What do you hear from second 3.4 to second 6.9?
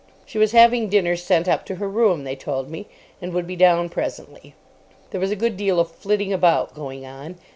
be down presently. There was a good deal of flitting about